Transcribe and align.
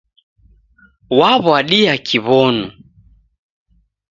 Waw'adia 1.19 1.95
Kiw'onu. 2.07 2.67